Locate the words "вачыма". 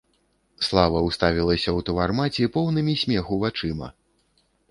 3.47-3.93